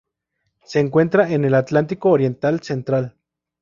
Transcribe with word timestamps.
Se 0.63 0.79
encuentra 0.79 1.31
en 1.31 1.45
el 1.45 1.53
Atlántico 1.53 2.09
oriental 2.09 2.61
central. 2.63 3.13